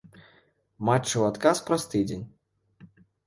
Матчы 0.89 1.11
ў 1.21 1.25
адказ 1.33 1.57
праз 1.69 1.85
тыдзень. 1.91 2.25